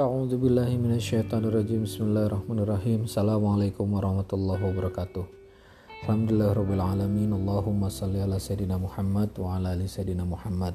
A'udzubillahiminasyaitonirrajim 0.00 1.84
Bismillahirrahmanirrahim. 1.84 3.04
Assalamualaikum 3.04 3.84
warahmatullahi 3.84 4.56
wabarakatuh. 4.56 5.28
Alhamdulillahirrabbilalamin 6.08 7.28
Allahumma 7.36 7.92
salli 7.92 8.16
ala 8.16 8.40
Sayyidina 8.40 8.80
Muhammad 8.80 9.36
wa 9.36 9.60
ala 9.60 9.76
ali 9.76 9.84
Sayyidina 9.84 10.24
Muhammad. 10.24 10.72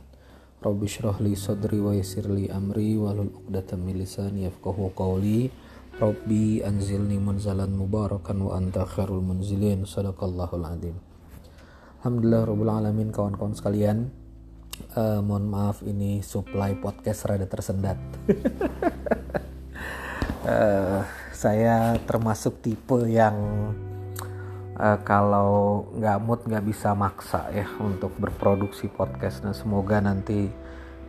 Rabbi 0.61 0.85
syrah 0.85 1.17
li 1.25 1.33
sadri 1.33 1.81
wa 1.81 1.97
yasir 1.97 2.29
li 2.29 2.53
amri 2.53 3.01
Walul 3.01 3.33
uqdatan 3.33 3.81
min 3.81 3.97
lisani 3.97 4.45
yafqahu 4.45 4.93
qawli. 4.93 5.49
Rabbi 5.97 6.61
anzilni 6.61 7.17
munzalan 7.17 7.73
mubarakan 7.73 8.45
wa 8.45 8.61
anta 8.61 8.85
khairul 8.85 9.25
munzilin. 9.25 9.89
Sadaqallahul 9.89 10.69
adim 10.69 11.01
Alhamdulillahirrabbilalamin 12.05 13.09
kawan-kawan 13.09 13.57
sekalian 13.57 14.13
uh, 14.95 15.19
mohon 15.19 15.47
maaf 15.49 15.83
ini 15.83 16.23
supply 16.23 16.77
podcast 16.79 17.27
rada 17.27 17.47
tersendat. 17.47 17.99
Uh, 20.45 21.01
saya 21.41 21.99
termasuk 22.07 22.63
tipe 22.63 23.05
yang 23.09 23.35
uh, 24.79 24.97
kalau 25.03 25.85
nggak 25.95 26.17
mood 26.23 26.41
nggak 26.47 26.65
bisa 26.65 26.95
maksa 26.95 27.51
ya 27.51 27.67
untuk 27.79 28.15
berproduksi 28.15 28.87
podcast. 28.91 29.43
Nah 29.43 29.55
semoga 29.55 29.99
nanti 29.99 30.47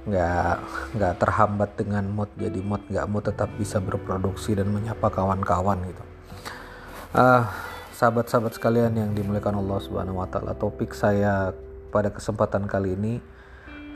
nggak 0.06 0.56
nggak 0.98 1.14
terhambat 1.18 1.70
dengan 1.78 2.06
mood. 2.10 2.30
Jadi 2.38 2.58
mood 2.62 2.82
nggak 2.90 3.06
mood 3.10 3.24
tetap 3.26 3.50
bisa 3.58 3.82
berproduksi 3.82 4.54
dan 4.54 4.70
menyapa 4.70 5.10
kawan-kawan 5.10 5.82
gitu. 5.86 6.04
Uh, 7.14 7.46
sahabat-sahabat 7.96 8.52
sekalian 8.58 8.92
yang 8.92 9.10
dimuliakan 9.16 9.62
Allah 9.64 9.78
Subhanahu 9.80 10.20
Wa 10.20 10.28
Taala 10.28 10.52
topik 10.52 10.92
saya 10.92 11.56
pada 11.88 12.12
kesempatan 12.12 12.68
kali 12.68 12.92
ini 12.92 13.35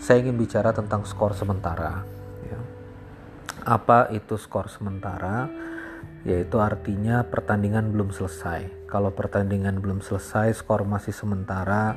saya 0.00 0.24
ingin 0.24 0.40
bicara 0.40 0.72
tentang 0.72 1.04
skor 1.04 1.36
sementara. 1.36 2.02
Ya. 2.48 2.58
Apa 3.68 4.08
itu 4.16 4.40
skor 4.40 4.72
sementara? 4.72 5.52
Yaitu 6.24 6.56
artinya 6.56 7.20
pertandingan 7.28 7.92
belum 7.92 8.08
selesai. 8.08 8.88
Kalau 8.88 9.12
pertandingan 9.12 9.76
belum 9.78 10.00
selesai, 10.00 10.56
skor 10.56 10.88
masih 10.88 11.12
sementara. 11.12 11.92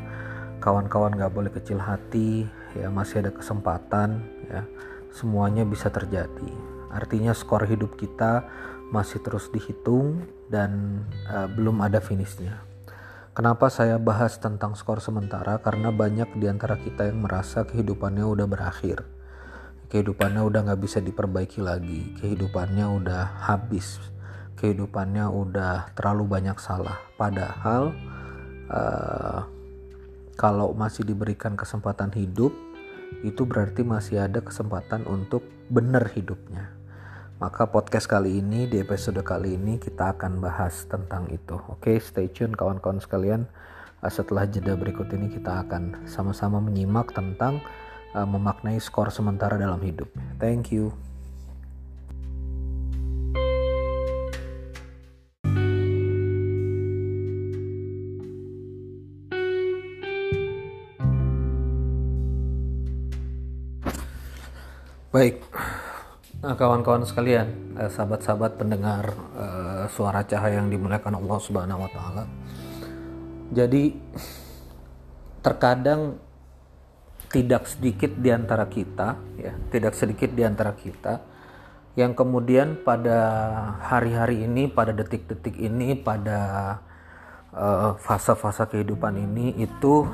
Kawan-kawan 0.59 1.15
gak 1.15 1.31
boleh 1.31 1.51
kecil 1.51 1.79
hati, 1.79 2.47
ya 2.75 2.87
masih 2.91 3.23
ada 3.23 3.31
kesempatan, 3.31 4.23
ya 4.47 4.63
semuanya 5.11 5.63
bisa 5.67 5.91
terjadi. 5.91 6.51
Artinya 6.91 7.31
skor 7.35 7.67
hidup 7.67 7.95
kita 7.99 8.47
masih 8.91 9.19
terus 9.23 9.49
dihitung 9.49 10.23
dan 10.47 11.03
uh, 11.27 11.49
belum 11.49 11.81
ada 11.83 11.99
finishnya. 11.99 12.72
Kenapa 13.33 13.65
saya 13.73 13.97
bahas 13.97 14.37
tentang 14.37 14.77
skor 14.77 15.01
sementara? 15.01 15.57
Karena 15.57 15.89
banyak 15.89 16.37
di 16.37 16.45
antara 16.45 16.77
kita 16.77 17.09
yang 17.09 17.25
merasa 17.25 17.65
kehidupannya 17.65 18.21
udah 18.21 18.45
berakhir. 18.45 19.09
Kehidupannya 19.89 20.45
udah 20.45 20.69
nggak 20.69 20.77
bisa 20.77 21.01
diperbaiki 21.01 21.65
lagi. 21.65 22.13
Kehidupannya 22.21 22.85
udah 22.85 23.41
habis. 23.49 23.97
Kehidupannya 24.53 25.25
udah 25.33 25.97
terlalu 25.97 26.29
banyak 26.29 26.61
salah. 26.61 27.01
Padahal 27.17 27.97
uh, 28.69 29.49
kalau 30.37 30.77
masih 30.77 31.01
diberikan 31.01 31.57
kesempatan 31.57 32.13
hidup, 32.13 32.53
itu 33.25 33.49
berarti 33.49 33.81
masih 33.81 34.29
ada 34.29 34.45
kesempatan 34.45 35.09
untuk 35.09 35.41
benar 35.73 36.05
hidupnya. 36.13 36.69
Maka 37.43 37.67
podcast 37.67 38.07
kali 38.07 38.39
ini 38.39 38.71
di 38.71 38.79
episode 38.79 39.19
kali 39.19 39.59
ini 39.59 39.75
kita 39.75 40.15
akan 40.15 40.39
bahas 40.39 40.87
tentang 40.87 41.27
itu. 41.27 41.59
Oke, 41.67 41.99
stay 41.99 42.31
tune 42.31 42.55
kawan-kawan 42.55 43.03
sekalian. 43.03 43.51
Uh, 43.99 44.07
setelah 44.07 44.47
jeda 44.47 44.79
berikut 44.79 45.11
ini 45.11 45.27
kita 45.27 45.67
akan 45.67 46.07
sama-sama 46.07 46.63
menyimak 46.63 47.11
tentang 47.11 47.59
uh, 48.15 48.23
memaknai 48.23 48.79
skor 48.79 49.11
sementara 49.11 49.59
dalam 49.59 49.83
hidup. 49.83 50.07
Thank 50.39 50.71
you. 50.71 50.95
Baik, 65.11 65.43
Nah, 66.43 66.59
kawan-kawan 66.59 67.07
sekalian, 67.07 67.71
eh, 67.79 67.87
sahabat-sahabat 67.87 68.59
pendengar 68.59 69.15
uh, 69.31 69.87
suara 69.87 70.27
cahaya 70.27 70.59
yang 70.59 70.67
dimuliakan 70.67 71.23
Allah 71.23 71.39
Subhanahu 71.39 71.87
wa 71.87 71.87
taala. 71.87 72.23
Jadi 73.55 73.95
terkadang 75.39 76.19
tidak 77.31 77.63
sedikit 77.71 78.11
di 78.19 78.27
antara 78.27 78.67
kita, 78.67 79.15
ya, 79.39 79.55
tidak 79.71 79.95
sedikit 79.95 80.35
di 80.35 80.43
antara 80.43 80.75
kita 80.75 81.23
yang 81.95 82.11
kemudian 82.11 82.75
pada 82.83 83.19
hari-hari 83.79 84.43
ini, 84.43 84.67
pada 84.67 84.91
detik-detik 84.91 85.55
ini, 85.55 85.95
pada 85.95 86.39
uh, 87.55 87.95
fase-fase 88.03 88.67
kehidupan 88.67 89.15
ini 89.15 89.63
itu 89.63 90.11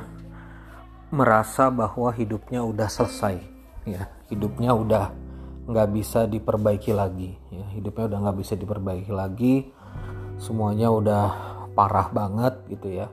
merasa 1.09 1.73
bahwa 1.73 2.13
hidupnya 2.13 2.61
udah 2.61 2.85
selesai, 2.85 3.41
ya, 3.89 4.05
hidupnya 4.29 4.77
udah 4.77 5.28
nggak 5.69 5.89
bisa 5.93 6.25
diperbaiki 6.25 6.91
lagi 6.97 7.37
ya. 7.53 7.65
Hidupnya 7.77 8.09
udah 8.09 8.19
nggak 8.25 8.37
bisa 8.41 8.53
diperbaiki 8.57 9.13
lagi. 9.13 9.69
Semuanya 10.41 10.89
udah 10.89 11.25
parah 11.77 12.09
banget 12.09 12.57
gitu 12.73 12.89
ya. 12.89 13.07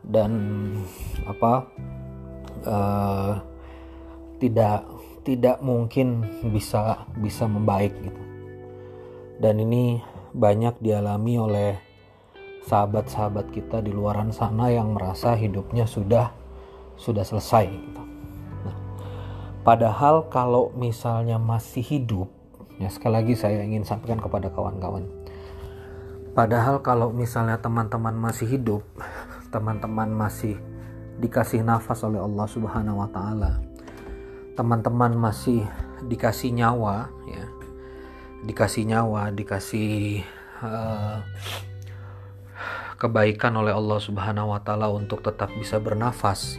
Dan 0.00 0.32
apa 1.28 1.68
uh, 2.64 3.32
tidak 4.40 4.88
tidak 5.22 5.60
mungkin 5.60 6.24
bisa 6.48 7.04
bisa 7.20 7.44
membaik 7.44 7.92
gitu. 8.00 8.22
Dan 9.36 9.60
ini 9.60 10.00
banyak 10.32 10.80
dialami 10.80 11.34
oleh 11.36 11.70
sahabat-sahabat 12.64 13.52
kita 13.52 13.84
di 13.84 13.92
luaran 13.92 14.32
sana 14.32 14.72
yang 14.72 14.96
merasa 14.96 15.34
hidupnya 15.36 15.84
sudah 15.84 16.30
sudah 16.94 17.26
selesai 17.26 17.66
gitu 17.68 18.11
Padahal 19.62 20.26
kalau 20.26 20.74
misalnya 20.74 21.38
masih 21.38 21.86
hidup, 21.86 22.26
ya 22.82 22.90
sekali 22.90 23.14
lagi 23.22 23.34
saya 23.38 23.62
ingin 23.62 23.86
sampaikan 23.86 24.18
kepada 24.18 24.50
kawan-kawan. 24.50 25.06
Padahal 26.34 26.82
kalau 26.82 27.14
misalnya 27.14 27.62
teman-teman 27.62 28.10
masih 28.10 28.58
hidup, 28.58 28.82
teman-teman 29.54 30.10
masih 30.10 30.58
dikasih 31.22 31.62
nafas 31.62 32.02
oleh 32.02 32.18
Allah 32.18 32.46
Subhanahu 32.50 33.06
wa 33.06 33.08
taala. 33.14 33.62
Teman-teman 34.58 35.14
masih 35.14 35.62
dikasih 36.10 36.50
nyawa 36.58 37.06
ya. 37.30 37.46
Dikasih 38.42 38.82
nyawa, 38.82 39.30
dikasih 39.30 40.26
uh, 40.58 41.22
kebaikan 42.98 43.54
oleh 43.54 43.70
Allah 43.70 44.02
Subhanahu 44.02 44.50
wa 44.50 44.58
taala 44.58 44.90
untuk 44.90 45.22
tetap 45.22 45.54
bisa 45.54 45.78
bernafas. 45.78 46.58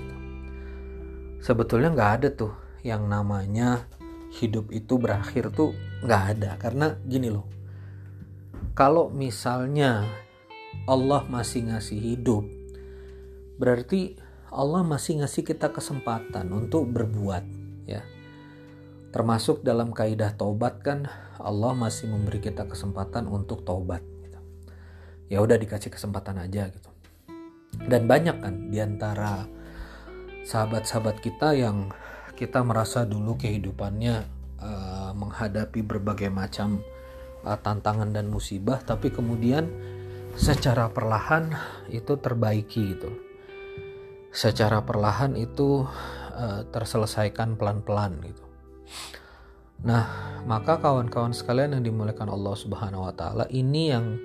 Sebetulnya 1.44 1.92
nggak 1.92 2.12
ada 2.24 2.30
tuh 2.32 2.63
yang 2.84 3.08
namanya 3.08 3.88
hidup 4.36 4.70
itu 4.76 5.00
berakhir 5.00 5.50
tuh 5.56 5.72
nggak 6.04 6.24
ada. 6.38 6.52
Karena 6.60 6.94
gini 7.08 7.32
loh 7.32 7.54
kalau 8.74 9.14
misalnya 9.14 10.02
Allah 10.90 11.22
masih 11.30 11.70
ngasih 11.70 12.00
hidup 12.02 12.44
berarti 13.62 14.18
Allah 14.54 14.82
masih 14.82 15.22
ngasih 15.22 15.46
kita 15.46 15.70
kesempatan 15.74 16.50
untuk 16.54 16.90
berbuat 16.90 17.46
ya. 17.86 18.02
Termasuk 19.14 19.62
dalam 19.62 19.94
kaidah 19.94 20.34
taubat 20.34 20.82
kan 20.82 21.06
Allah 21.38 21.78
masih 21.78 22.10
memberi 22.10 22.42
kita 22.42 22.66
kesempatan 22.66 23.30
untuk 23.30 23.62
taubat 23.62 24.02
gitu. 24.26 24.40
ya 25.30 25.38
udah 25.42 25.58
dikasih 25.58 25.94
kesempatan 25.94 26.42
aja 26.42 26.70
gitu. 26.70 26.90
Dan 27.74 28.06
banyak 28.06 28.38
kan 28.42 28.70
di 28.74 28.78
antara 28.82 29.46
sahabat-sahabat 30.46 31.22
kita 31.22 31.58
yang 31.58 31.94
kita 32.44 32.60
merasa 32.60 33.08
dulu 33.08 33.40
kehidupannya 33.40 34.16
uh, 34.60 35.12
menghadapi 35.16 35.80
berbagai 35.80 36.28
macam 36.28 36.84
uh, 37.48 37.56
tantangan 37.56 38.12
dan 38.12 38.28
musibah 38.28 38.84
tapi 38.84 39.16
kemudian 39.16 39.72
secara 40.36 40.92
perlahan 40.92 41.56
itu 41.88 42.20
terbaiki 42.20 43.00
gitu. 43.00 43.16
Secara 44.36 44.84
perlahan 44.84 45.40
itu 45.40 45.88
uh, 46.36 46.68
terselesaikan 46.68 47.56
pelan-pelan 47.56 48.20
gitu. 48.28 48.44
Nah 49.88 50.36
maka 50.44 50.84
kawan-kawan 50.84 51.32
sekalian 51.32 51.80
yang 51.80 51.88
dimuliakan 51.88 52.28
Allah 52.28 52.60
Subhanahu 52.60 53.08
wa 53.08 53.16
taala 53.16 53.48
ini 53.56 53.96
yang 53.96 54.20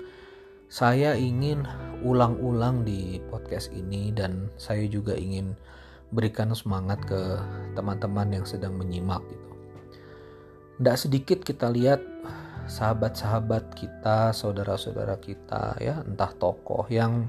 saya 0.66 1.14
ingin 1.14 1.62
ulang-ulang 2.02 2.82
di 2.82 3.22
podcast 3.30 3.70
ini 3.70 4.10
dan 4.10 4.50
saya 4.58 4.90
juga 4.90 5.14
ingin 5.14 5.54
berikan 6.08 6.52
semangat 6.56 7.04
ke 7.04 7.20
teman-teman 7.76 8.40
yang 8.40 8.46
sedang 8.48 8.76
menyimak 8.76 9.20
gitu. 9.28 9.50
Tidak 10.78 10.96
sedikit 10.96 11.38
kita 11.42 11.68
lihat 11.68 12.00
sahabat-sahabat 12.68 13.74
kita, 13.74 14.30
saudara-saudara 14.32 15.16
kita 15.18 15.76
ya, 15.80 16.04
entah 16.04 16.30
tokoh 16.36 16.86
yang 16.88 17.26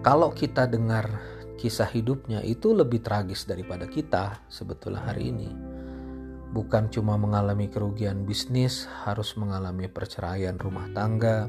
kalau 0.00 0.30
kita 0.30 0.70
dengar 0.70 1.18
kisah 1.58 1.90
hidupnya 1.90 2.38
itu 2.46 2.70
lebih 2.70 3.02
tragis 3.02 3.42
daripada 3.42 3.90
kita 3.90 4.46
sebetulnya 4.46 5.02
hari 5.02 5.34
ini. 5.34 5.50
bukan 6.48 6.88
cuma 6.88 7.20
mengalami 7.20 7.68
kerugian 7.68 8.24
bisnis, 8.24 8.88
harus 9.04 9.36
mengalami 9.36 9.84
perceraian 9.84 10.56
rumah 10.56 10.88
tangga, 10.96 11.44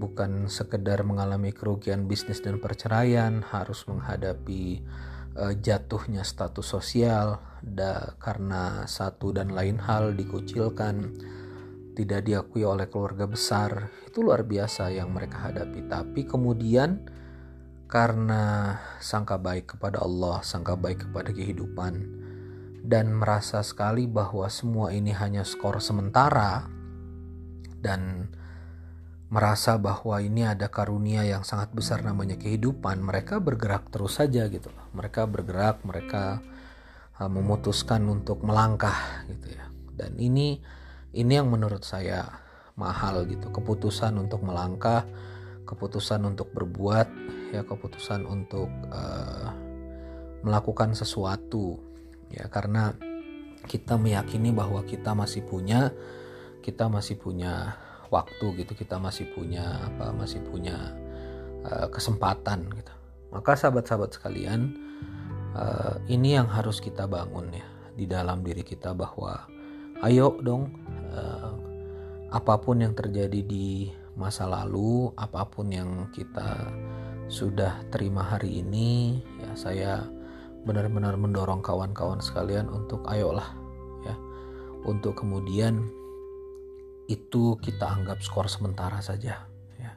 bukan 0.00 0.48
sekedar 0.48 1.04
mengalami 1.04 1.52
kerugian 1.52 2.08
bisnis 2.08 2.40
dan 2.40 2.56
perceraian, 2.56 3.44
harus 3.44 3.84
menghadapi 3.84 4.80
uh, 5.36 5.52
jatuhnya 5.52 6.24
status 6.24 6.64
sosial 6.64 7.36
da, 7.60 8.16
karena 8.16 8.88
satu 8.88 9.36
dan 9.36 9.52
lain 9.52 9.76
hal 9.76 10.16
dikucilkan, 10.16 11.12
tidak 11.92 12.24
diakui 12.24 12.64
oleh 12.64 12.88
keluarga 12.88 13.28
besar. 13.28 13.92
Itu 14.08 14.24
luar 14.24 14.48
biasa 14.48 14.88
yang 14.88 15.12
mereka 15.12 15.52
hadapi. 15.52 15.84
Tapi 15.84 16.24
kemudian 16.24 17.04
karena 17.84 18.78
sangka 19.04 19.36
baik 19.36 19.76
kepada 19.76 20.00
Allah, 20.00 20.40
sangka 20.40 20.80
baik 20.80 21.10
kepada 21.10 21.28
kehidupan, 21.36 21.92
dan 22.80 23.12
merasa 23.12 23.60
sekali 23.60 24.08
bahwa 24.08 24.48
semua 24.48 24.96
ini 24.96 25.12
hanya 25.12 25.44
skor 25.44 25.82
sementara 25.84 26.64
dan 27.84 28.32
merasa 29.30 29.78
bahwa 29.78 30.18
ini 30.18 30.42
ada 30.42 30.66
karunia 30.66 31.22
yang 31.22 31.46
sangat 31.46 31.70
besar 31.70 32.02
namanya 32.02 32.34
kehidupan, 32.34 32.98
mereka 32.98 33.38
bergerak 33.38 33.86
terus 33.94 34.18
saja 34.18 34.50
gitu. 34.50 34.74
Mereka 34.90 35.30
bergerak, 35.30 35.86
mereka 35.86 36.42
uh, 37.16 37.30
memutuskan 37.30 38.02
untuk 38.10 38.42
melangkah 38.42 39.22
gitu 39.30 39.54
ya. 39.54 39.70
Dan 39.94 40.18
ini 40.18 40.58
ini 41.14 41.32
yang 41.38 41.46
menurut 41.46 41.86
saya 41.86 42.26
mahal 42.74 43.22
gitu, 43.30 43.54
keputusan 43.54 44.18
untuk 44.18 44.42
melangkah, 44.42 45.06
keputusan 45.62 46.26
untuk 46.26 46.50
berbuat, 46.50 47.08
ya 47.54 47.62
keputusan 47.62 48.26
untuk 48.26 48.70
uh, 48.90 49.50
melakukan 50.42 50.96
sesuatu 50.96 51.78
ya 52.32 52.48
karena 52.48 52.94
kita 53.68 54.00
meyakini 54.00 54.54
bahwa 54.54 54.80
kita 54.86 55.12
masih 55.12 55.44
punya 55.44 55.92
kita 56.64 56.88
masih 56.88 57.20
punya 57.20 57.76
waktu 58.10 58.46
gitu 58.62 58.74
kita 58.74 58.98
masih 58.98 59.30
punya 59.32 59.86
apa 59.86 60.10
masih 60.10 60.42
punya 60.42 60.94
uh, 61.66 61.86
kesempatan 61.88 62.66
gitu. 62.74 62.92
Maka 63.30 63.54
sahabat-sahabat 63.54 64.18
sekalian 64.18 64.74
uh, 65.54 66.02
ini 66.10 66.34
yang 66.34 66.50
harus 66.50 66.82
kita 66.82 67.06
bangun 67.06 67.54
ya 67.54 67.66
di 67.94 68.04
dalam 68.10 68.42
diri 68.42 68.66
kita 68.66 68.90
bahwa 68.94 69.46
ayo 70.02 70.34
dong 70.42 70.74
uh, 71.14 71.54
apa 72.30 72.58
pun 72.62 72.82
yang 72.82 72.94
terjadi 72.94 73.42
di 73.42 73.90
masa 74.14 74.46
lalu 74.46 75.10
apa 75.18 75.46
pun 75.46 75.70
yang 75.70 76.10
kita 76.10 76.70
sudah 77.30 77.86
terima 77.94 78.26
hari 78.26 78.62
ini 78.62 79.22
ya 79.38 79.50
saya 79.54 79.92
benar-benar 80.66 81.14
mendorong 81.14 81.62
kawan-kawan 81.62 82.18
sekalian 82.18 82.66
untuk 82.68 83.06
ayolah 83.06 83.54
ya 84.04 84.14
untuk 84.84 85.14
kemudian 85.14 85.86
itu 87.10 87.58
kita 87.58 87.90
anggap 87.90 88.22
skor 88.22 88.46
sementara 88.46 89.02
saja 89.02 89.50
ya. 89.76 89.92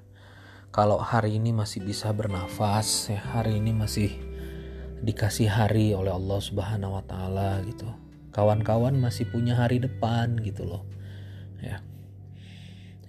Kalau 0.73 0.97
hari 0.97 1.37
ini 1.37 1.53
masih 1.53 1.85
bisa 1.85 2.09
bernafas 2.09 3.13
ya 3.13 3.21
hari 3.21 3.61
ini 3.61 3.69
masih 3.69 4.09
dikasih 5.05 5.45
hari 5.45 5.93
oleh 5.93 6.09
Allah 6.09 6.41
Subhanahu 6.41 6.97
wa 6.97 7.03
taala 7.05 7.61
gitu. 7.69 7.85
Kawan-kawan 8.33 8.97
masih 8.97 9.29
punya 9.29 9.53
hari 9.53 9.77
depan 9.77 10.41
gitu 10.41 10.65
loh 10.65 10.83
ya. 11.61 11.85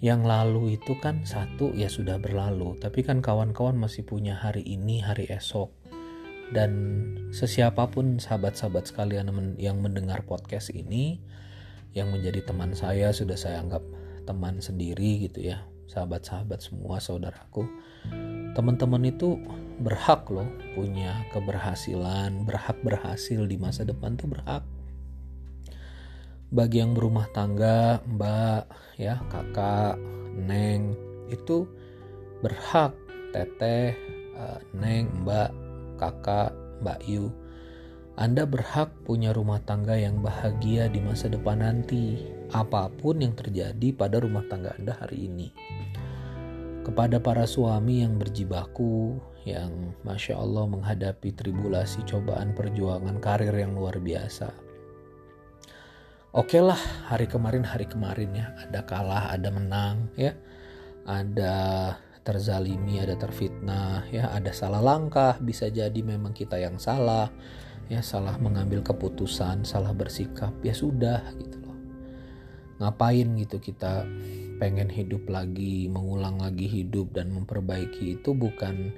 Yang 0.05 0.21
lalu 0.29 0.63
itu 0.77 1.01
kan 1.01 1.25
satu 1.25 1.73
ya 1.73 1.89
sudah 1.89 2.21
berlalu. 2.21 2.77
Tapi 2.77 3.01
kan 3.01 3.25
kawan-kawan 3.25 3.81
masih 3.81 4.05
punya 4.05 4.37
hari 4.37 4.61
ini 4.61 5.01
hari 5.01 5.25
esok. 5.33 5.73
Dan 6.53 6.71
sesiapapun 7.33 8.21
sahabat-sahabat 8.21 8.93
sekalian 8.93 9.33
yang 9.57 9.81
mendengar 9.81 10.29
podcast 10.29 10.69
ini 10.77 11.25
yang 11.97 12.11
menjadi 12.11 12.45
teman 12.45 12.75
saya 12.77 13.15
sudah 13.15 13.39
saya 13.39 13.63
anggap 13.63 13.81
teman 14.25 14.59
sendiri 14.59 15.29
gitu 15.29 15.45
ya 15.45 15.63
sahabat-sahabat 15.89 16.65
semua 16.65 16.99
saudaraku. 16.99 17.69
Teman-teman 18.57 19.05
itu 19.05 19.39
berhak 19.79 20.27
loh 20.31 20.47
punya 20.73 21.27
keberhasilan 21.35 22.47
berhak 22.47 22.79
berhasil 22.81 23.45
di 23.45 23.57
masa 23.61 23.85
depan 23.85 24.17
tuh 24.17 24.33
berhak. 24.33 24.65
Bagi 26.55 26.81
yang 26.83 26.95
berumah 26.95 27.29
tangga 27.35 28.01
mbak 28.07 28.71
ya 28.99 29.21
kakak 29.29 30.01
neng 30.35 30.97
itu 31.29 31.69
berhak. 32.41 32.97
Teteh 33.35 33.99
eh, 34.39 34.61
neng 34.79 35.27
mbak 35.27 35.51
kakak, 35.97 36.53
Mbak 36.83 37.01
Yu, 37.07 37.31
Anda 38.15 38.47
berhak 38.47 38.93
punya 39.07 39.35
rumah 39.35 39.63
tangga 39.65 39.99
yang 39.99 40.23
bahagia 40.23 40.87
di 40.87 41.03
masa 41.03 41.27
depan 41.27 41.63
nanti, 41.63 42.23
apa 42.55 42.87
pun 42.87 43.19
yang 43.19 43.35
terjadi 43.35 43.91
pada 43.91 44.23
rumah 44.23 44.47
tangga 44.47 44.79
Anda 44.79 44.95
hari 44.95 45.27
ini. 45.27 45.51
Kepada 46.87 47.19
para 47.19 47.43
suami 47.51 48.07
yang 48.07 48.15
berjibaku, 48.15 49.19
yang 49.43 49.93
masya 50.07 50.39
Allah 50.39 50.65
menghadapi 50.71 51.35
tribulasi 51.35 52.07
cobaan 52.07 52.55
perjuangan 52.55 53.19
karir 53.19 53.53
yang 53.53 53.75
luar 53.75 53.99
biasa. 53.99 54.55
Oke 56.35 56.59
okay 56.59 56.63
lah, 56.63 56.79
hari 57.11 57.27
kemarin 57.27 57.67
hari 57.67 57.91
kemarin 57.91 58.31
ya, 58.35 58.47
ada 58.59 58.87
kalah, 58.87 59.35
ada 59.35 59.51
menang 59.51 60.11
ya, 60.15 60.35
ada 61.07 61.55
terzalimi, 62.23 62.99
ada 62.99 63.15
terfitnah, 63.15 64.07
ya 64.11 64.31
ada 64.31 64.51
salah 64.51 64.83
langkah, 64.83 65.39
bisa 65.39 65.71
jadi 65.71 66.01
memang 66.03 66.35
kita 66.35 66.59
yang 66.59 66.81
salah, 66.81 67.31
ya 67.87 68.03
salah 68.03 68.35
mengambil 68.41 68.83
keputusan, 68.83 69.63
salah 69.63 69.95
bersikap, 69.95 70.51
ya 70.65 70.75
sudah 70.75 71.23
gitu. 71.39 71.64
Ngapain 72.85 73.25
gitu 73.41 73.57
kita 73.59 74.05
pengen 74.61 74.93
hidup 74.93 75.27
lagi, 75.33 75.89
mengulang 75.89 76.39
lagi 76.39 76.69
hidup 76.69 77.17
dan 77.17 77.33
memperbaiki 77.33 78.21
itu 78.21 78.37
bukan 78.37 78.93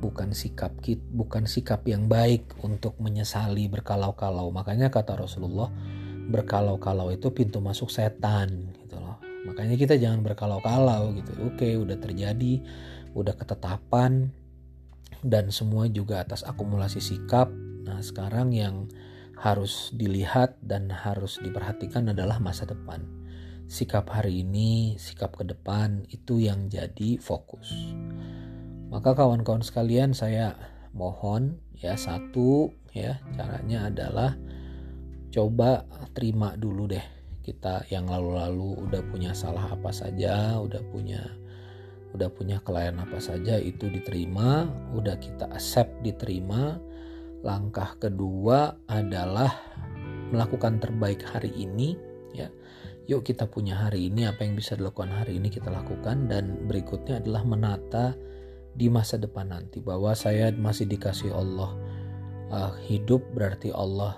bukan 0.00 0.32
sikap 0.32 0.72
kit, 0.80 1.00
bukan 1.12 1.44
sikap 1.44 1.84
yang 1.84 2.08
baik 2.08 2.48
untuk 2.64 2.96
menyesali 2.96 3.68
berkalau-kalau. 3.68 4.48
Makanya 4.52 4.88
kata 4.88 5.16
Rasulullah, 5.20 5.68
berkalau-kalau 6.32 7.12
itu 7.12 7.28
pintu 7.32 7.60
masuk 7.60 7.92
setan 7.92 8.72
gitu 8.80 8.96
loh. 8.96 9.20
Makanya 9.48 9.76
kita 9.76 9.96
jangan 10.00 10.24
berkalau-kalau 10.24 11.12
gitu. 11.16 11.32
Oke 11.44 11.76
udah 11.76 11.96
terjadi 11.96 12.60
udah 13.10 13.34
ketetapan 13.34 14.30
dan 15.20 15.50
semua 15.50 15.90
juga 15.90 16.22
atas 16.22 16.46
akumulasi 16.46 17.02
sikap. 17.02 17.50
Nah 17.84 18.00
sekarang 18.00 18.54
yang 18.54 18.88
harus 19.40 19.90
dilihat 19.96 20.60
dan 20.60 20.92
harus 20.92 21.40
diperhatikan 21.40 22.12
adalah 22.12 22.36
masa 22.38 22.68
depan 22.68 23.02
sikap 23.66 24.06
hari 24.12 24.44
ini 24.44 25.00
sikap 25.00 25.34
ke 25.34 25.48
depan 25.48 26.04
itu 26.12 26.38
yang 26.38 26.68
jadi 26.68 27.16
fokus 27.16 27.72
maka 28.92 29.16
kawan-kawan 29.16 29.64
sekalian 29.64 30.12
saya 30.12 30.54
mohon 30.92 31.58
ya 31.78 31.96
satu 31.96 32.74
ya 32.92 33.18
caranya 33.34 33.88
adalah 33.88 34.36
coba 35.30 35.86
terima 36.12 36.58
dulu 36.58 36.90
deh 36.90 37.20
kita 37.40 37.88
yang 37.88 38.06
lalu-lalu 38.06 38.78
udah 38.86 39.02
punya 39.08 39.32
salah 39.32 39.72
apa 39.72 39.90
saja, 39.90 40.60
udah 40.60 40.80
punya 40.92 41.24
udah 42.10 42.26
punya 42.30 42.58
klien 42.62 42.98
apa 42.98 43.22
saja 43.22 43.58
itu 43.58 43.86
diterima, 43.90 44.66
udah 44.94 45.16
kita 45.18 45.50
accept 45.50 46.02
diterima. 46.06 46.78
Langkah 47.40 47.96
kedua 47.96 48.76
adalah 48.84 49.50
melakukan 50.30 50.78
terbaik 50.78 51.24
hari 51.24 51.50
ini 51.56 51.96
ya. 52.36 52.48
Yuk 53.10 53.26
kita 53.26 53.50
punya 53.50 53.74
hari 53.74 54.06
ini 54.06 54.28
apa 54.28 54.46
yang 54.46 54.54
bisa 54.54 54.78
dilakukan 54.78 55.10
hari 55.10 55.42
ini 55.42 55.50
kita 55.50 55.66
lakukan 55.66 56.30
dan 56.30 56.68
berikutnya 56.70 57.18
adalah 57.18 57.42
menata 57.42 58.14
di 58.70 58.86
masa 58.86 59.18
depan 59.18 59.50
nanti 59.50 59.82
bahwa 59.82 60.14
saya 60.14 60.54
masih 60.54 60.86
dikasih 60.86 61.34
Allah 61.34 61.74
uh, 62.54 62.72
hidup 62.86 63.18
berarti 63.34 63.74
Allah 63.74 64.14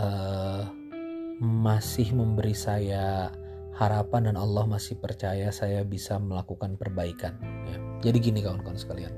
uh, 0.00 0.64
masih 1.44 2.16
memberi 2.16 2.56
saya 2.56 3.28
harapan 3.76 4.32
dan 4.32 4.36
Allah 4.40 4.64
masih 4.64 4.96
percaya 4.96 5.52
saya 5.52 5.84
bisa 5.84 6.16
melakukan 6.16 6.80
perbaikan. 6.80 7.36
Ya. 7.68 7.76
Jadi 8.08 8.32
gini 8.32 8.40
kawan-kawan 8.40 8.80
sekalian, 8.80 9.12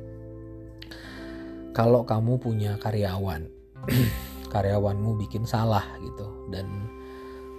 kalau 1.76 2.04
kamu 2.04 2.40
punya 2.40 2.76
karyawan, 2.80 3.48
karyawanmu 4.52 5.18
bikin 5.26 5.44
salah 5.44 5.84
gitu, 6.00 6.26
dan 6.52 6.66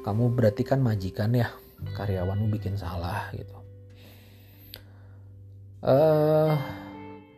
kamu 0.05 0.33
berarti 0.33 0.63
kan 0.65 0.79
majikan 0.81 1.33
ya, 1.33 1.49
karyawanmu 1.97 2.49
bikin 2.53 2.75
salah 2.75 3.29
gitu. 3.35 3.55
Uh, 5.79 6.59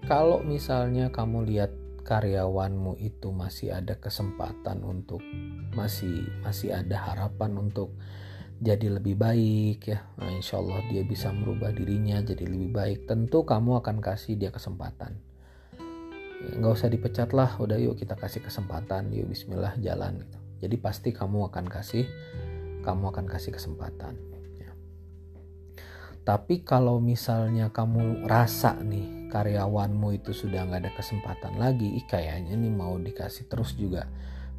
kalau 0.09 0.41
misalnya 0.41 1.13
kamu 1.13 1.45
lihat 1.45 1.71
karyawanmu 2.01 2.97
itu 2.97 3.29
masih 3.29 3.77
ada 3.77 3.93
kesempatan 4.01 4.81
untuk 4.81 5.21
masih 5.77 6.25
masih 6.41 6.73
ada 6.73 6.97
harapan 6.97 7.53
untuk 7.61 7.93
jadi 8.61 9.01
lebih 9.01 9.17
baik 9.17 9.79
ya 9.89 10.05
nah, 10.17 10.29
insya 10.29 10.61
Allah 10.61 10.81
dia 10.89 11.01
bisa 11.05 11.33
merubah 11.33 11.73
dirinya 11.73 12.21
jadi 12.21 12.45
lebih 12.45 12.69
baik 12.73 12.99
tentu 13.09 13.41
kamu 13.45 13.81
akan 13.81 14.01
kasih 14.01 14.37
dia 14.37 14.53
kesempatan 14.53 15.17
nggak 16.41 16.73
usah 16.73 16.89
dipecat 16.89 17.29
lah 17.31 17.53
udah 17.61 17.77
yuk 17.77 17.97
kita 18.01 18.17
kasih 18.17 18.41
kesempatan 18.41 19.13
yuk 19.13 19.29
Bismillah 19.29 19.77
jalan 19.77 20.25
gitu. 20.25 20.37
Jadi 20.61 20.75
pasti 20.77 21.09
kamu 21.13 21.49
akan 21.49 21.65
kasih 21.69 22.05
kamu 22.81 23.13
akan 23.13 23.25
kasih 23.29 23.53
kesempatan 23.53 24.17
ya. 24.57 24.73
tapi 26.25 26.65
kalau 26.65 26.97
misalnya 26.97 27.69
kamu 27.69 28.25
rasa 28.25 28.73
nih 28.81 29.29
karyawanmu 29.29 30.17
itu 30.17 30.33
sudah 30.33 30.65
nggak 30.65 30.81
ada 30.89 30.91
kesempatan 30.97 31.61
lagi 31.61 31.93
ih 31.93 32.05
kayaknya 32.09 32.57
nih 32.57 32.73
mau 32.73 32.97
dikasih 32.97 33.45
terus 33.45 33.77
juga 33.77 34.09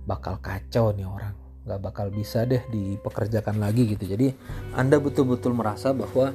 bakal 0.06 0.38
kacau 0.42 0.94
nih 0.94 1.06
orang. 1.06 1.34
Nggak 1.62 1.80
bakal 1.82 2.06
bisa 2.10 2.42
deh 2.42 2.62
dipekerjakan 2.70 3.62
lagi 3.62 3.94
gitu. 3.94 4.06
Jadi 4.06 4.34
anda 4.74 4.98
betul-betul 4.98 5.54
merasa 5.54 5.94
bahwa 5.94 6.34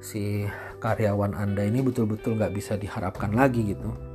si 0.00 0.48
karyawan 0.80 1.36
anda 1.36 1.62
ini 1.64 1.84
betul-betul 1.84 2.40
nggak 2.40 2.52
bisa 2.56 2.74
diharapkan 2.80 3.36
lagi 3.36 3.76
gitu 3.76 4.11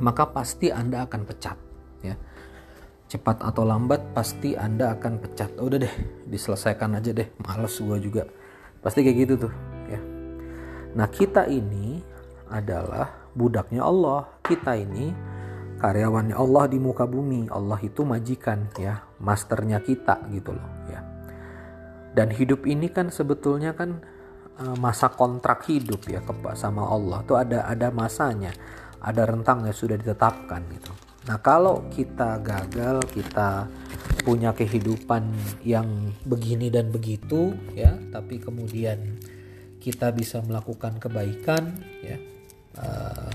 maka 0.00 0.32
pasti 0.32 0.72
anda 0.72 1.04
akan 1.04 1.22
pecat 1.28 1.56
ya. 2.00 2.16
Cepat 3.10 3.44
atau 3.44 3.66
lambat 3.66 4.16
pasti 4.16 4.56
anda 4.56 4.96
akan 4.96 5.20
pecat. 5.20 5.60
Oh, 5.60 5.68
udah 5.68 5.82
deh 5.82 5.94
diselesaikan 6.30 6.96
aja 6.96 7.12
deh. 7.12 7.28
Males 7.42 7.76
gue 7.76 7.98
juga. 8.00 8.22
Pasti 8.80 9.04
kayak 9.04 9.18
gitu 9.26 9.34
tuh 9.46 9.52
ya. 9.90 10.00
Nah 10.96 11.06
kita 11.10 11.44
ini 11.50 12.00
adalah 12.48 13.30
budaknya 13.36 13.84
Allah. 13.84 14.30
Kita 14.40 14.78
ini 14.78 15.12
karyawannya 15.82 16.38
Allah 16.38 16.64
di 16.70 16.78
muka 16.78 17.04
bumi. 17.04 17.50
Allah 17.50 17.82
itu 17.82 18.06
majikan 18.06 18.70
ya. 18.78 19.04
Masternya 19.20 19.82
kita 19.82 20.22
gitu 20.30 20.54
loh 20.54 20.70
ya. 20.86 21.02
Dan 22.14 22.30
hidup 22.30 22.64
ini 22.64 22.94
kan 22.94 23.10
sebetulnya 23.10 23.74
kan 23.74 24.00
eh, 24.54 24.76
masa 24.78 25.10
kontrak 25.10 25.66
hidup 25.66 26.06
ya 26.06 26.22
sama 26.54 26.86
Allah. 26.86 27.26
Tuh 27.26 27.42
ada 27.42 27.66
ada 27.66 27.90
masanya 27.90 28.54
ada 29.00 29.24
rentangnya 29.24 29.72
sudah 29.72 29.96
ditetapkan 29.96 30.60
gitu 30.76 30.92
nah 31.28 31.36
kalau 31.40 31.88
kita 31.92 32.40
gagal 32.40 33.04
kita 33.12 33.68
punya 34.24 34.52
kehidupan 34.52 35.32
yang 35.64 36.12
begini 36.24 36.68
dan 36.68 36.92
begitu 36.92 37.56
ya 37.76 37.96
tapi 38.12 38.40
kemudian 38.40 39.20
kita 39.80 40.12
bisa 40.12 40.44
melakukan 40.44 41.00
kebaikan 41.00 41.76
ya 42.04 42.16
uh, 42.76 43.32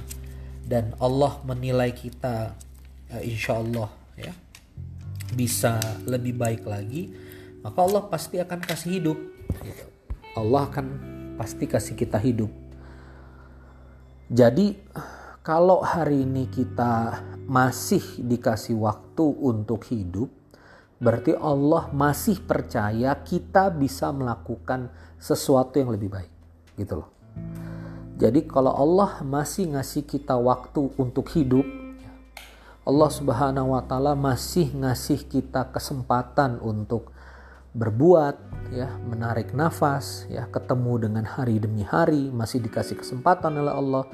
dan 0.66 0.94
Allah 1.02 1.42
menilai 1.46 1.94
kita 1.94 2.54
uh, 3.14 3.22
insya 3.22 3.58
Allah 3.62 3.90
ya 4.18 4.34
bisa 5.34 5.82
lebih 6.06 6.38
baik 6.38 6.66
lagi 6.66 7.10
maka 7.66 7.82
Allah 7.82 8.06
pasti 8.06 8.38
akan 8.38 8.62
kasih 8.62 9.02
hidup 9.02 9.18
gitu. 9.66 9.86
Allah 10.38 10.70
akan 10.70 10.86
pasti 11.38 11.66
kasih 11.66 11.98
kita 11.98 12.22
hidup 12.22 12.54
jadi 14.30 14.78
kalau 15.46 15.86
hari 15.86 16.26
ini 16.26 16.50
kita 16.50 17.22
masih 17.46 18.02
dikasih 18.18 18.82
waktu 18.82 19.22
untuk 19.22 19.86
hidup 19.94 20.34
berarti 20.98 21.38
Allah 21.38 21.94
masih 21.94 22.42
percaya 22.42 23.14
kita 23.22 23.70
bisa 23.70 24.10
melakukan 24.10 24.90
sesuatu 25.22 25.78
yang 25.78 25.94
lebih 25.94 26.10
baik 26.10 26.34
gitu 26.82 27.06
loh. 27.06 27.10
Jadi 28.18 28.50
kalau 28.50 28.74
Allah 28.74 29.22
masih 29.22 29.70
ngasih 29.78 30.10
kita 30.10 30.34
waktu 30.34 30.90
untuk 30.98 31.30
hidup, 31.38 31.68
Allah 32.82 33.12
Subhanahu 33.14 33.78
wa 33.78 33.86
taala 33.86 34.18
masih 34.18 34.74
ngasih 34.74 35.30
kita 35.30 35.70
kesempatan 35.70 36.58
untuk 36.58 37.14
berbuat 37.76 38.40
ya, 38.74 38.88
menarik 39.04 39.54
nafas 39.54 40.26
ya, 40.32 40.50
ketemu 40.50 41.06
dengan 41.06 41.28
hari 41.28 41.62
demi 41.62 41.84
hari, 41.84 42.34
masih 42.34 42.64
dikasih 42.64 42.98
kesempatan 42.98 43.52
oleh 43.62 43.74
Allah, 43.76 44.06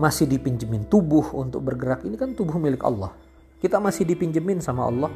masih 0.00 0.28
dipinjemin 0.28 0.88
tubuh 0.88 1.34
untuk 1.36 1.64
bergerak. 1.64 2.04
Ini 2.06 2.16
kan 2.16 2.32
tubuh 2.32 2.56
milik 2.56 2.84
Allah. 2.84 3.12
Kita 3.60 3.78
masih 3.78 4.08
dipinjemin 4.08 4.58
sama 4.60 4.88
Allah. 4.88 5.12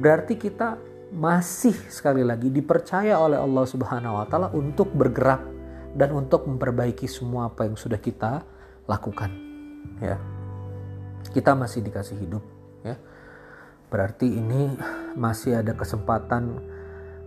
Berarti 0.00 0.34
kita 0.40 0.80
masih 1.12 1.76
sekali 1.92 2.24
lagi 2.24 2.48
dipercaya 2.48 3.20
oleh 3.20 3.36
Allah 3.36 3.68
Subhanahu 3.68 4.16
wa 4.16 4.24
taala 4.24 4.48
untuk 4.56 4.96
bergerak 4.96 5.44
dan 5.92 6.08
untuk 6.16 6.48
memperbaiki 6.48 7.04
semua 7.04 7.52
apa 7.52 7.68
yang 7.68 7.76
sudah 7.76 8.00
kita 8.00 8.40
lakukan 8.88 9.28
ya 10.00 10.16
kita 11.36 11.52
masih 11.52 11.84
dikasih 11.84 12.16
hidup 12.16 12.40
ya 12.80 12.96
berarti 13.92 14.24
ini 14.24 14.72
masih 15.20 15.60
ada 15.60 15.76
kesempatan 15.76 16.64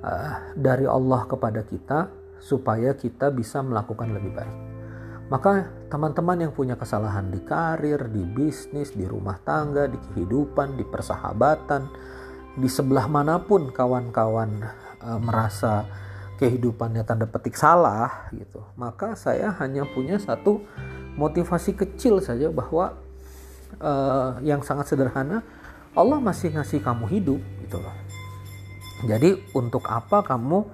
uh, 0.01 0.33
dari 0.57 0.89
Allah 0.89 1.29
kepada 1.29 1.61
kita 1.61 2.09
supaya 2.41 2.97
kita 2.97 3.29
bisa 3.29 3.61
melakukan 3.61 4.17
lebih 4.17 4.33
baik 4.33 4.74
maka 5.27 5.73
teman-teman 5.89 6.45
yang 6.47 6.53
punya 6.53 6.77
kesalahan 6.77 7.33
di 7.33 7.41
karir, 7.41 8.09
di 8.13 8.21
bisnis, 8.21 8.93
di 8.93 9.05
rumah 9.09 9.41
tangga, 9.41 9.89
di 9.89 9.97
kehidupan, 9.97 10.77
di 10.77 10.85
persahabatan, 10.85 11.89
di 12.55 12.69
sebelah 12.69 13.09
mana 13.09 13.41
pun 13.41 13.73
kawan-kawan 13.73 14.63
uh, 15.01 15.19
merasa 15.19 15.85
kehidupannya 16.35 17.07
tanda 17.07 17.23
petik 17.23 17.55
salah 17.55 18.27
gitu 18.35 18.59
maka 18.75 19.15
saya 19.15 19.55
hanya 19.63 19.87
punya 19.87 20.19
satu 20.19 20.59
motivasi 21.15 21.79
kecil 21.79 22.19
saja 22.19 22.51
bahwa 22.51 22.91
uh, 23.79 24.35
yang 24.43 24.59
sangat 24.59 24.91
sederhana 24.91 25.43
Allah 25.95 26.19
masih 26.19 26.51
ngasih 26.51 26.83
kamu 26.83 27.07
hidup 27.07 27.39
gitu 27.63 27.79
loh. 27.79 27.95
Jadi 29.07 29.39
untuk 29.55 29.87
apa 29.87 30.27
kamu 30.27 30.67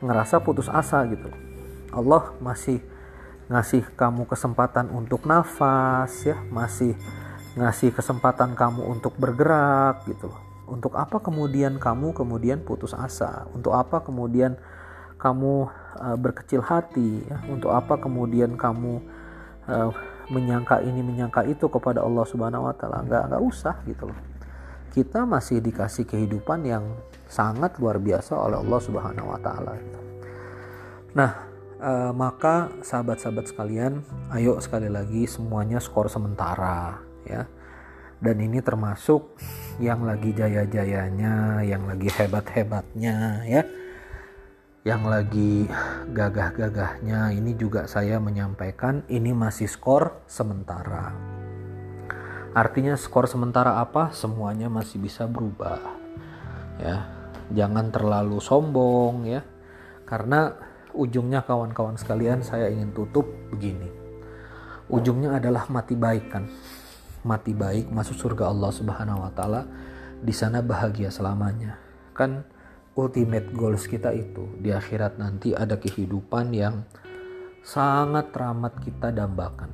ngerasa 0.00 0.40
putus 0.40 0.72
asa 0.72 1.04
gitu? 1.04 1.28
Allah 1.92 2.32
masih 2.40 2.80
ngasih 3.48 3.84
kamu 3.94 4.24
kesempatan 4.28 4.88
untuk 4.92 5.24
nafas 5.28 6.12
ya. 6.24 6.36
Masih 6.48 6.96
ngasih 7.54 7.94
kesempatan 7.94 8.58
kamu 8.58 8.82
untuk 8.84 9.14
bergerak 9.16 10.04
gitu 10.08 10.30
loh. 10.30 10.40
Untuk 10.64 10.96
apa 10.96 11.20
kemudian 11.20 11.76
kamu 11.76 12.16
kemudian 12.16 12.64
putus 12.64 12.96
asa? 12.96 13.44
Untuk 13.52 13.76
apa 13.76 14.00
kemudian 14.00 14.56
kamu 15.20 15.68
uh, 16.00 16.16
berkecil 16.16 16.64
hati 16.64 17.24
ya? 17.24 17.38
Untuk 17.52 17.70
apa 17.70 18.00
kemudian 18.00 18.56
kamu 18.56 19.04
uh, 19.68 19.92
menyangka 20.32 20.80
ini 20.80 21.04
menyangka 21.04 21.44
itu 21.44 21.68
kepada 21.68 22.00
Allah 22.00 22.24
Subhanahu 22.24 22.64
wa 22.64 22.74
taala? 22.74 23.04
Nggak 23.04 23.22
nggak 23.28 23.42
usah 23.44 23.76
gitu 23.84 24.08
loh. 24.08 24.20
Kita 24.94 25.26
masih 25.28 25.58
dikasih 25.60 26.06
kehidupan 26.08 26.64
yang 26.64 26.86
sangat 27.28 27.76
luar 27.82 27.98
biasa 27.98 28.38
oleh 28.38 28.62
Allah 28.62 28.80
Subhanahu 28.80 29.26
wa 29.26 29.40
taala 29.40 29.72
gitu. 29.74 30.00
nah 31.14 31.53
uh, 31.84 32.10
maka 32.16 32.72
sahabat-sahabat 32.80 33.52
sekalian 33.52 34.00
ayo 34.32 34.56
sekali 34.64 34.88
lagi 34.88 35.28
semuanya 35.28 35.76
skor 35.76 36.08
sementara 36.08 37.04
ya 37.28 37.44
dan 38.24 38.40
ini 38.40 38.64
termasuk 38.64 39.36
yang 39.76 40.06
lagi 40.06 40.32
jaya-jayanya, 40.32 41.60
yang 41.60 41.84
lagi 41.84 42.08
hebat-hebatnya 42.08 43.44
ya 43.44 43.62
yang 44.84 45.08
lagi 45.08 45.64
gagah-gagahnya 46.12 47.32
ini 47.32 47.56
juga 47.56 47.88
saya 47.88 48.20
menyampaikan 48.20 49.00
ini 49.08 49.32
masih 49.32 49.64
skor 49.64 50.20
sementara. 50.28 51.08
Artinya 52.52 52.92
skor 52.92 53.24
sementara 53.24 53.80
apa? 53.80 54.12
Semuanya 54.12 54.68
masih 54.68 55.00
bisa 55.00 55.24
berubah. 55.24 55.80
Ya. 56.76 57.08
Jangan 57.48 57.96
terlalu 57.96 58.44
sombong 58.44 59.24
ya. 59.24 59.40
Karena 60.04 60.52
ujungnya 60.94 61.42
kawan-kawan 61.42 61.98
sekalian 61.98 62.40
saya 62.40 62.70
ingin 62.70 62.94
tutup 62.94 63.26
begini. 63.50 63.90
Ujungnya 64.88 65.42
adalah 65.42 65.66
mati 65.68 65.98
baik 65.98 66.26
kan. 66.30 66.46
Mati 67.26 67.52
baik 67.52 67.90
masuk 67.90 68.14
surga 68.14 68.48
Allah 68.54 68.70
Subhanahu 68.70 69.26
wa 69.26 69.32
taala. 69.34 69.66
Di 70.22 70.32
sana 70.32 70.62
bahagia 70.62 71.10
selamanya. 71.10 71.76
Kan 72.14 72.46
ultimate 72.94 73.50
goals 73.50 73.90
kita 73.90 74.14
itu 74.14 74.54
di 74.62 74.70
akhirat 74.70 75.18
nanti 75.18 75.50
ada 75.50 75.74
kehidupan 75.76 76.54
yang 76.54 76.86
sangat 77.64 78.30
teramat 78.30 78.78
kita 78.78 79.10
dambakan 79.10 79.72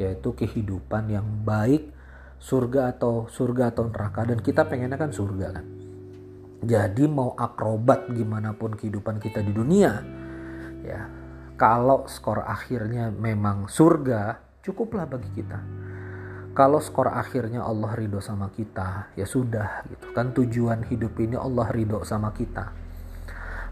yaitu 0.00 0.32
kehidupan 0.32 1.12
yang 1.12 1.26
baik 1.44 1.92
surga 2.40 2.96
atau 2.96 3.28
surga 3.28 3.74
atau 3.74 3.90
neraka 3.90 4.26
dan 4.26 4.38
kita 4.40 4.64
pengennya 4.64 4.96
kan 4.96 5.12
surga 5.12 5.60
kan 5.60 5.66
jadi 6.64 7.04
mau 7.04 7.36
akrobat 7.36 8.08
gimana 8.16 8.56
pun 8.56 8.72
kehidupan 8.72 9.20
kita 9.20 9.44
di 9.44 9.52
dunia 9.52 10.23
ya 10.84 11.24
kalau 11.54 12.10
skor 12.10 12.42
akhirnya 12.42 13.14
memang 13.14 13.70
surga 13.70 14.42
cukuplah 14.58 15.06
bagi 15.06 15.30
kita. 15.38 15.58
Kalau 16.50 16.82
skor 16.82 17.10
akhirnya 17.10 17.62
Allah 17.62 17.94
ridho 17.94 18.18
sama 18.18 18.50
kita 18.50 19.14
ya 19.14 19.22
sudah 19.22 19.86
gitu. 19.86 20.10
Kan 20.10 20.34
tujuan 20.34 20.82
hidup 20.86 21.14
ini 21.22 21.38
Allah 21.38 21.70
ridho 21.70 22.02
sama 22.02 22.34
kita. 22.34 22.74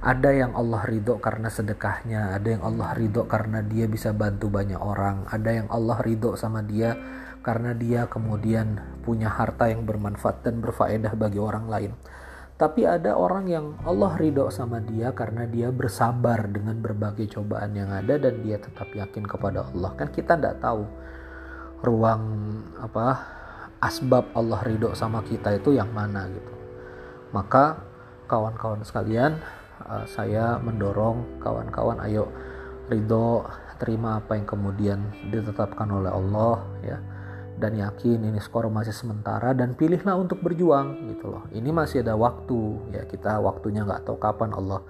Ada 0.03 0.31
yang 0.31 0.55
Allah 0.55 0.83
ridho 0.83 1.19
karena 1.19 1.51
sedekahnya 1.51 2.39
ada 2.39 2.55
yang 2.55 2.63
Allah 2.63 2.95
ridho 2.95 3.27
karena 3.27 3.63
dia 3.63 3.87
bisa 3.87 4.11
bantu 4.11 4.51
banyak 4.51 4.79
orang 4.79 5.31
ada 5.31 5.51
yang 5.51 5.71
Allah 5.71 6.03
ridho 6.03 6.35
sama 6.35 6.59
dia 6.63 6.99
karena 7.43 7.71
dia 7.71 8.11
kemudian 8.11 8.83
punya 9.07 9.31
harta 9.31 9.71
yang 9.71 9.87
bermanfaat 9.87 10.43
dan 10.43 10.59
berfaedah 10.59 11.15
bagi 11.15 11.39
orang 11.39 11.71
lain 11.71 11.93
tapi 12.63 12.87
ada 12.87 13.19
orang 13.19 13.51
yang 13.51 13.75
Allah 13.83 14.15
ridho 14.15 14.47
sama 14.47 14.79
dia 14.79 15.11
karena 15.11 15.51
dia 15.51 15.75
bersabar 15.75 16.47
dengan 16.47 16.79
berbagai 16.79 17.35
cobaan 17.35 17.75
yang 17.75 17.91
ada 17.91 18.23
dan 18.23 18.39
dia 18.47 18.55
tetap 18.55 18.87
yakin 18.95 19.27
kepada 19.27 19.67
Allah. 19.67 19.91
Kan 19.99 20.15
kita 20.15 20.39
tidak 20.39 20.63
tahu 20.63 20.87
ruang 21.83 22.23
apa 22.79 23.19
asbab 23.83 24.31
Allah 24.39 24.63
ridho 24.63 24.95
sama 24.95 25.27
kita 25.27 25.59
itu 25.59 25.75
yang 25.75 25.91
mana 25.91 26.31
gitu. 26.31 26.55
Maka 27.35 27.83
kawan-kawan 28.31 28.87
sekalian 28.87 29.43
uh, 29.83 30.07
saya 30.07 30.63
mendorong 30.63 31.43
kawan-kawan 31.43 31.99
ayo 32.07 32.31
ridho 32.87 33.43
terima 33.83 34.23
apa 34.23 34.39
yang 34.39 34.47
kemudian 34.47 35.03
ditetapkan 35.35 35.91
oleh 35.91 36.15
Allah 36.15 36.63
ya 36.87 37.03
dan 37.59 37.77
yakin 37.77 38.25
ini 38.25 38.41
skor 38.41 38.69
masih 38.73 38.95
sementara 38.95 39.53
dan 39.53 39.77
pilihlah 39.77 40.17
untuk 40.17 40.41
berjuang 40.41 41.09
gitu 41.13 41.29
loh. 41.29 41.45
Ini 41.53 41.71
masih 41.71 42.05
ada 42.05 42.17
waktu 42.17 42.93
ya 42.95 43.03
kita 43.05 43.39
waktunya 43.43 43.85
nggak 43.85 44.09
tahu 44.09 44.17
kapan 44.17 44.51
Allah 44.57 44.81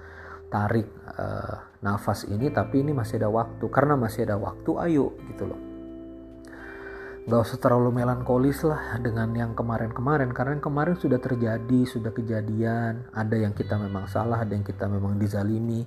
tarik 0.53 0.87
uh, 1.17 1.57
nafas 1.81 2.29
ini 2.29 2.53
tapi 2.53 2.85
ini 2.85 2.95
masih 2.95 3.19
ada 3.23 3.31
waktu. 3.33 3.65
Karena 3.69 3.95
masih 3.99 4.29
ada 4.29 4.37
waktu 4.39 4.71
ayo 4.89 5.17
gitu 5.33 5.51
loh. 5.51 5.61
Nggak 7.23 7.41
usah 7.47 7.59
terlalu 7.63 8.03
melankolis 8.03 8.67
lah 8.67 8.99
dengan 8.99 9.31
yang 9.31 9.55
kemarin-kemarin 9.55 10.35
karena 10.35 10.59
yang 10.59 10.65
kemarin 10.67 10.95
sudah 10.99 11.23
terjadi 11.23 11.81
sudah 11.87 12.11
kejadian. 12.11 13.07
Ada 13.15 13.37
yang 13.47 13.55
kita 13.55 13.79
memang 13.79 14.11
salah 14.11 14.43
ada 14.43 14.55
yang 14.55 14.67
kita 14.67 14.91
memang 14.91 15.19
dizalimi 15.19 15.87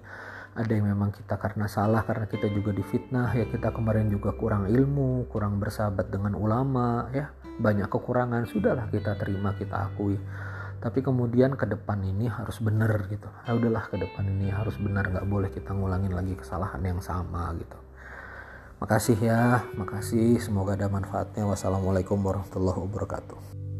ada 0.55 0.71
yang 0.71 0.87
memang 0.87 1.11
kita 1.11 1.35
karena 1.35 1.67
salah 1.67 2.07
karena 2.07 2.31
kita 2.31 2.47
juga 2.47 2.71
difitnah 2.71 3.35
ya 3.35 3.43
kita 3.43 3.75
kemarin 3.75 4.07
juga 4.07 4.31
kurang 4.31 4.71
ilmu 4.71 5.27
kurang 5.27 5.59
bersahabat 5.59 6.07
dengan 6.07 6.31
ulama 6.39 7.11
ya 7.11 7.35
banyak 7.59 7.87
kekurangan 7.87 8.47
sudahlah 8.47 8.87
kita 8.91 9.15
terima 9.15 9.55
kita 9.55 9.91
akui. 9.91 10.19
Tapi 10.75 11.01
kemudian 11.01 11.57
ke 11.57 11.65
depan 11.65 11.97
ini 12.03 12.29
harus 12.29 12.61
benar 12.61 13.09
gitu. 13.09 13.25
Ya 13.47 13.57
udahlah 13.57 13.89
ke 13.89 13.97
depan 13.97 14.27
ini 14.27 14.51
harus 14.51 14.75
benar 14.77 15.07
nggak 15.07 15.25
boleh 15.25 15.49
kita 15.49 15.71
ngulangin 15.73 16.13
lagi 16.13 16.35
kesalahan 16.35 16.83
yang 16.83 16.99
sama 17.01 17.55
gitu. 17.57 17.79
Makasih 18.83 19.17
ya 19.23 19.63
makasih. 19.79 20.37
Semoga 20.37 20.75
ada 20.75 20.91
manfaatnya. 20.91 21.47
Wassalamualaikum 21.47 22.19
warahmatullahi 22.21 22.79
wabarakatuh 22.85 23.74